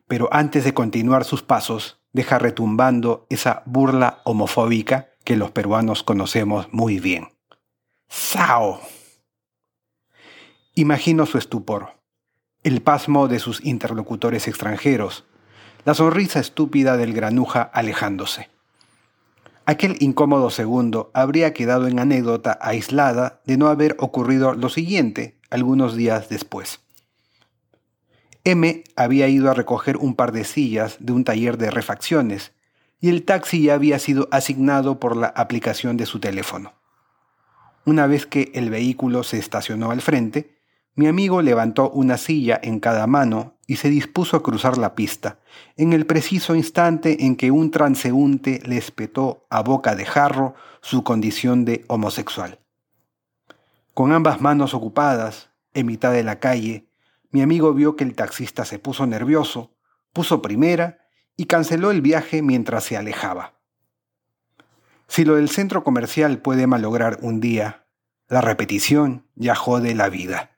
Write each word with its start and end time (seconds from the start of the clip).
pero 0.08 0.30
antes 0.32 0.64
de 0.64 0.74
continuar 0.74 1.24
sus 1.24 1.44
pasos 1.44 2.02
deja 2.14 2.40
retumbando 2.40 3.26
esa 3.30 3.64
burla 3.66 4.22
homofóbica 4.26 5.10
que 5.24 5.36
los 5.36 5.52
peruanos 5.52 6.04
conocemos 6.04 6.68
muy 6.72 7.00
bien. 7.00 7.30
¡Sao! 8.08 8.82
Imagino 10.76 11.26
su 11.26 11.38
estupor, 11.38 11.94
el 12.64 12.82
pasmo 12.82 13.28
de 13.28 13.40
sus 13.40 13.64
interlocutores 13.64 14.48
extranjeros, 14.48 15.26
la 15.86 15.94
sonrisa 15.94 16.40
estúpida 16.40 16.98
del 16.98 17.14
granuja 17.14 17.62
alejándose. 17.62 18.50
Aquel 19.66 19.96
incómodo 20.00 20.50
segundo 20.50 21.12
habría 21.14 21.54
quedado 21.54 21.88
en 21.88 22.00
anécdota 22.00 22.58
aislada 22.62 23.42
de 23.46 23.58
no 23.58 23.68
haber 23.68 23.96
ocurrido 24.00 24.54
lo 24.54 24.70
siguiente 24.70 25.40
algunos 25.50 25.96
días 25.96 26.30
después. 26.30 26.82
M 28.44 28.84
había 28.96 29.28
ido 29.28 29.52
a 29.52 29.54
recoger 29.54 29.98
un 29.98 30.16
par 30.16 30.32
de 30.32 30.44
sillas 30.44 30.98
de 31.00 31.14
un 31.14 31.24
taller 31.24 31.58
de 31.58 31.70
refacciones 31.70 32.54
y 33.00 33.10
el 33.10 33.24
taxi 33.24 33.64
ya 33.64 33.74
había 33.74 34.00
sido 34.00 34.28
asignado 34.32 35.00
por 35.00 35.16
la 35.16 35.28
aplicación 35.28 35.98
de 35.98 36.06
su 36.06 36.20
teléfono. 36.20 36.74
Una 37.86 38.06
vez 38.08 38.26
que 38.26 38.52
el 38.54 38.70
vehículo 38.70 39.24
se 39.24 39.40
estacionó 39.40 39.92
al 39.92 40.02
frente, 40.02 40.56
mi 40.94 41.08
amigo 41.08 41.42
levantó 41.42 41.90
una 41.90 42.18
silla 42.18 42.60
en 42.62 42.80
cada 42.80 43.08
mano 43.08 43.56
y 43.66 43.78
se 43.78 43.90
dispuso 43.90 44.38
a 44.38 44.44
cruzar 44.44 44.78
la 44.78 44.94
pista, 44.94 45.40
en 45.78 45.94
el 45.94 46.06
preciso 46.06 46.56
instante 46.56 47.26
en 47.26 47.36
que 47.36 47.50
un 47.50 47.72
transeúnte 47.72 48.62
le 48.66 48.78
espetó 48.78 49.46
a 49.50 49.62
boca 49.62 49.96
de 49.96 50.06
jarro 50.06 50.54
su 50.82 51.04
condición 51.04 51.64
de 51.64 51.86
homosexual. 51.88 52.60
Con 53.94 54.12
ambas 54.12 54.42
manos 54.42 54.74
ocupadas, 54.74 55.50
en 55.74 55.86
mitad 55.86 56.12
de 56.12 56.24
la 56.24 56.40
calle, 56.40 56.86
mi 57.32 57.42
amigo 57.42 57.74
vio 57.74 57.96
que 57.96 58.04
el 58.04 58.16
taxista 58.16 58.66
se 58.66 58.80
puso 58.80 59.08
nervioso, 59.08 59.76
puso 60.14 60.42
primera 60.42 61.00
y 61.38 61.46
canceló 61.46 61.92
el 61.92 62.02
viaje 62.02 62.42
mientras 62.42 62.84
se 62.84 62.98
alejaba. 62.98 63.60
Si 65.08 65.26
lo 65.26 65.36
del 65.36 65.50
centro 65.50 65.84
comercial 65.84 66.40
puede 66.40 66.68
malograr 66.68 67.18
un 67.22 67.40
día, 67.40 67.86
la 68.28 68.42
repetición 68.42 69.28
ya 69.36 69.56
jode 69.56 69.94
la 69.96 70.10
vida. 70.10 70.52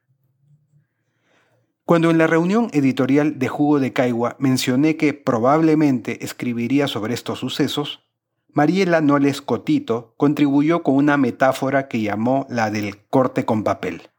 Cuando 1.86 2.12
en 2.12 2.18
la 2.18 2.28
reunión 2.28 2.70
editorial 2.72 3.40
de 3.40 3.50
Jugo 3.50 3.80
de 3.80 3.94
Caigua 3.94 4.36
mencioné 4.40 4.96
que 4.96 5.14
probablemente 5.14 6.24
escribiría 6.24 6.88
sobre 6.88 7.14
estos 7.14 7.40
sucesos, 7.40 8.08
Mariela 8.48 9.02
Noles 9.02 9.42
Cotito 9.42 10.14
contribuyó 10.16 10.84
con 10.84 10.96
una 10.96 11.18
metáfora 11.18 11.88
que 11.88 12.02
llamó 12.02 12.46
la 12.50 12.70
del 12.70 13.06
corte 13.08 13.46
con 13.46 13.64
papel. 13.64 14.13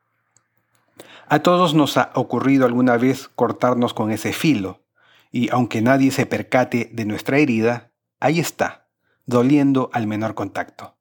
A 1.26 1.38
todos 1.38 1.74
nos 1.74 1.96
ha 1.96 2.10
ocurrido 2.14 2.66
alguna 2.66 2.96
vez 2.96 3.28
cortarnos 3.28 3.94
con 3.94 4.10
ese 4.10 4.32
filo, 4.32 4.84
y 5.30 5.50
aunque 5.50 5.80
nadie 5.80 6.10
se 6.10 6.26
percate 6.26 6.90
de 6.92 7.06
nuestra 7.06 7.38
herida, 7.38 7.92
ahí 8.20 8.40
está, 8.40 8.88
doliendo 9.24 9.90
al 9.92 10.06
menor 10.06 10.34
contacto. 10.34 10.96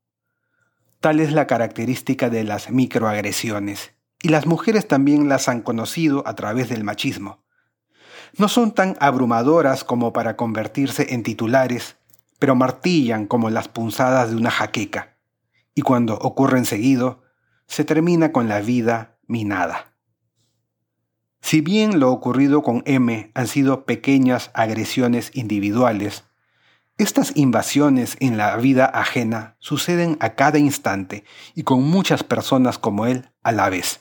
Tal 1.01 1.19
es 1.19 1.33
la 1.33 1.45
característica 1.45 2.29
de 2.29 2.45
las 2.45 2.69
microagresiones, 2.69 3.91
y 4.21 4.29
las 4.29 4.45
mujeres 4.45 4.87
también 4.87 5.27
las 5.27 5.49
han 5.49 5.61
conocido 5.61 6.25
a 6.25 6.35
través 6.35 6.69
del 6.69 6.85
machismo. 6.85 7.43
No 8.37 8.47
son 8.47 8.71
tan 8.71 8.95
abrumadoras 9.01 9.83
como 9.83 10.13
para 10.13 10.37
convertirse 10.37 11.13
en 11.13 11.23
titulares, 11.23 11.97
pero 12.39 12.55
martillan 12.55 13.27
como 13.27 13.49
las 13.49 13.67
punzadas 13.67 14.29
de 14.29 14.37
una 14.37 14.51
jaqueca, 14.51 15.17
y 15.75 15.81
cuando 15.81 16.15
ocurren 16.15 16.65
seguido, 16.65 17.23
se 17.67 17.83
termina 17.83 18.31
con 18.31 18.47
la 18.47 18.61
vida 18.61 19.17
minada. 19.27 19.92
Si 21.43 21.61
bien 21.61 21.99
lo 21.99 22.11
ocurrido 22.11 22.63
con 22.63 22.81
M 22.87 23.29
han 23.35 23.47
sido 23.47 23.85
pequeñas 23.85 24.49
agresiones 24.55 25.29
individuales, 25.35 26.23
estas 26.97 27.33
invasiones 27.35 28.17
en 28.19 28.37
la 28.37 28.57
vida 28.57 28.85
ajena 28.85 29.55
suceden 29.59 30.17
a 30.19 30.31
cada 30.31 30.57
instante 30.57 31.23
y 31.53 31.61
con 31.61 31.83
muchas 31.83 32.23
personas 32.23 32.79
como 32.79 33.05
él 33.05 33.29
a 33.43 33.51
la 33.51 33.69
vez 33.69 33.99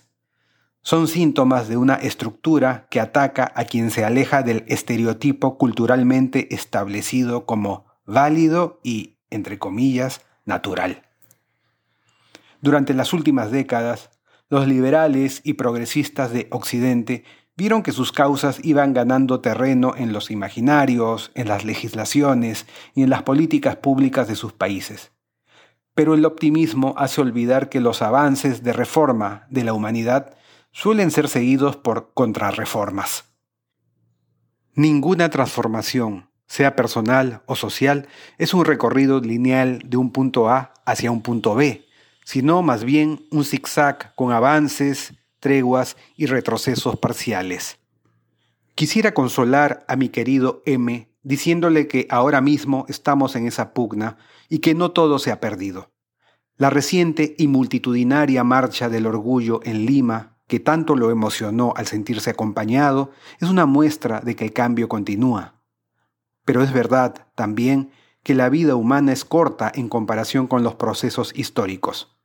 son 0.83 1.07
síntomas 1.07 1.69
de 1.69 1.77
una 1.77 1.95
estructura 1.95 2.87
que 2.91 3.01
ataca 3.01 3.53
a 3.55 3.65
quien 3.65 3.91
se 3.91 4.05
aleja 4.05 4.43
del 4.43 4.65
estereotipo 4.67 5.57
culturalmente 5.57 6.53
establecido 6.55 7.47
como 7.47 7.87
válido 8.05 8.81
y, 8.83 9.17
entre 9.31 9.59
comillas, 9.59 10.23
natural. 10.45 11.03
Durante 12.61 12.95
las 12.95 13.13
últimas 13.13 13.53
décadas, 13.53 14.11
los 14.53 14.69
liberales 14.69 15.41
y 15.45 15.55
progresistas 15.55 16.31
de 16.31 16.47
Occidente 16.51 17.25
vieron 17.57 17.83
que 17.83 17.91
sus 17.91 18.13
causas 18.13 18.63
iban 18.63 18.93
ganando 18.93 19.41
terreno 19.41 19.95
en 19.97 20.13
los 20.13 20.31
imaginarios, 20.31 21.31
en 21.35 21.49
las 21.49 21.65
legislaciones 21.65 22.67
y 22.95 23.03
en 23.03 23.09
las 23.09 23.23
políticas 23.23 23.77
públicas 23.77 24.29
de 24.29 24.37
sus 24.37 24.53
países. 24.53 25.11
Pero 25.95 26.13
el 26.13 26.27
optimismo 26.27 26.93
hace 26.99 27.23
olvidar 27.23 27.71
que 27.71 27.81
los 27.81 28.03
avances 28.03 28.63
de 28.63 28.75
reforma 28.75 29.47
de 29.49 29.65
la 29.65 29.73
humanidad 29.73 30.37
suelen 30.71 31.11
ser 31.11 31.29
seguidos 31.29 31.77
por 31.77 32.13
contrarreformas. 32.13 33.33
Ninguna 34.75 35.31
transformación, 35.31 36.29
sea 36.45 36.77
personal 36.77 37.41
o 37.47 37.57
social, 37.57 38.07
es 38.37 38.53
un 38.53 38.67
recorrido 38.67 39.19
lineal 39.19 39.81
de 39.87 39.97
un 39.97 40.13
punto 40.13 40.51
A 40.51 40.75
hacia 40.85 41.11
un 41.11 41.23
punto 41.23 41.55
B, 41.55 41.87
sino 42.25 42.63
más 42.63 42.85
bien 42.85 43.27
un 43.31 43.45
zigzag 43.45 44.15
con 44.15 44.33
avances, 44.33 45.15
treguas 45.41 45.97
y 46.17 46.27
retrocesos 46.27 46.99
parciales. 46.99 47.79
Quisiera 48.75 49.13
consolar 49.13 49.85
a 49.89 49.97
mi 49.97 50.09
querido 50.09 50.63
M 50.67 51.09
diciéndole 51.23 51.87
que 51.87 52.07
ahora 52.11 52.41
mismo 52.41 52.87
estamos 52.89 53.37
en 53.37 53.47
esa 53.47 53.75
pugna 53.75 54.17
y 54.49 54.59
que 54.59 54.75
no 54.75 54.91
todo 54.91 55.19
se 55.19 55.31
ha 55.31 55.41
perdido. 55.41 55.91
La 56.57 56.71
reciente 56.71 57.35
y 57.39 57.49
multitudinaria 57.49 58.45
marcha 58.45 58.89
del 58.89 59.07
orgullo 59.07 59.61
en 59.65 59.87
Lima 59.87 60.33
que 60.53 60.61
tanto 60.61 60.97
lo 60.97 61.11
emocionó 61.11 61.73
al 61.77 61.87
sentirse 61.87 62.29
acompañado, 62.29 63.11
es 63.41 63.49
una 63.49 63.65
muestra 63.65 64.21
de 64.21 64.37
que 64.37 64.45
el 64.45 64.53
cambio 64.53 64.87
continúa. 64.87 65.55
Pero 66.45 66.63
es 66.63 66.75
verdad 66.75 67.29
también 67.35 67.91
que 68.23 68.35
la 68.35 68.49
vida 68.49 68.77
humana 68.77 69.13
es 69.13 69.25
corta 69.25 69.71
en 69.75 69.89
comparación 69.89 70.47
con 70.47 70.63
los 70.63 70.75
procesos 70.77 71.33
históricos. 71.37 72.17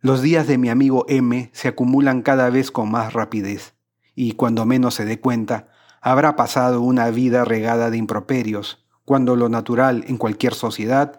Los 0.00 0.22
días 0.22 0.46
de 0.46 0.58
mi 0.58 0.68
amigo 0.68 1.04
M 1.08 1.50
se 1.52 1.68
acumulan 1.68 2.22
cada 2.22 2.50
vez 2.50 2.70
con 2.70 2.90
más 2.90 3.12
rapidez 3.12 3.74
y 4.14 4.32
cuando 4.32 4.66
menos 4.66 4.94
se 4.94 5.04
dé 5.04 5.20
cuenta, 5.20 5.68
habrá 6.00 6.36
pasado 6.36 6.82
una 6.82 7.10
vida 7.10 7.44
regada 7.44 7.90
de 7.90 7.96
improperios, 7.96 8.84
cuando 9.04 9.36
lo 9.36 9.48
natural 9.48 10.04
en 10.06 10.16
cualquier 10.16 10.54
sociedad 10.54 11.18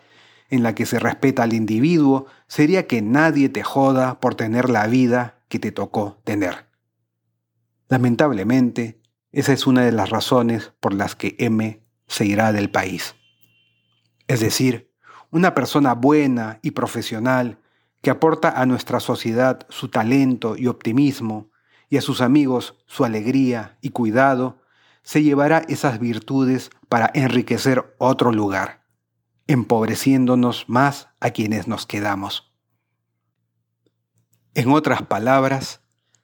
en 0.49 0.63
la 0.63 0.75
que 0.75 0.85
se 0.85 0.99
respeta 0.99 1.43
al 1.43 1.53
individuo 1.53 2.27
sería 2.47 2.87
que 2.87 3.01
nadie 3.01 3.49
te 3.49 3.63
joda 3.63 4.19
por 4.19 4.35
tener 4.35 4.69
la 4.69 4.87
vida 4.87 5.39
que 5.47 5.59
te 5.59 5.71
tocó 5.71 6.21
tener. 6.23 6.67
Lamentablemente, 7.89 9.01
esa 9.31 9.53
es 9.53 9.67
una 9.67 9.83
de 9.83 9.91
las 9.91 10.09
razones 10.09 10.73
por 10.79 10.93
las 10.93 11.15
que 11.15 11.35
M 11.39 11.81
se 12.07 12.25
irá 12.25 12.51
del 12.53 12.69
país. 12.69 13.15
Es 14.27 14.39
decir, 14.39 14.91
una 15.31 15.53
persona 15.53 15.93
buena 15.93 16.59
y 16.61 16.71
profesional 16.71 17.59
que 18.01 18.09
aporta 18.09 18.49
a 18.49 18.65
nuestra 18.65 18.99
sociedad 18.99 19.65
su 19.69 19.89
talento 19.89 20.55
y 20.57 20.67
optimismo 20.67 21.49
y 21.89 21.97
a 21.97 22.01
sus 22.01 22.21
amigos 22.21 22.75
su 22.85 23.05
alegría 23.05 23.77
y 23.81 23.89
cuidado, 23.89 24.61
se 25.03 25.21
llevará 25.21 25.59
esas 25.69 25.99
virtudes 25.99 26.71
para 26.89 27.11
enriquecer 27.13 27.95
otro 27.99 28.31
lugar, 28.31 28.83
empobreciéndonos 29.47 30.65
más 30.67 31.09
a 31.19 31.31
quienes 31.31 31.67
nos 31.67 31.85
quedamos. 31.85 32.51
En 34.55 34.71
otras 34.71 35.03
palabras, 35.03 35.81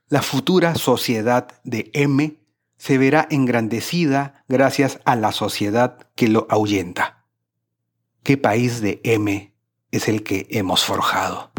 la 0.07 0.21
futura 0.21 0.75
sociedad 0.75 1.47
de 1.63 1.91
M 1.93 2.37
se 2.77 2.97
verá 2.97 3.27
engrandecida 3.29 4.43
gracias 4.47 4.99
a 5.05 5.15
la 5.15 5.31
sociedad 5.31 6.09
que 6.15 6.27
lo 6.27 6.47
ahuyenta. 6.49 7.20
¿Qué 8.23 8.37
país 8.37 8.81
de 8.81 9.01
M 9.03 9.51
es 9.89 10.07
el 10.07 10.21
que 10.21 10.45
hemos 10.51 10.85
forjado? 10.85 11.51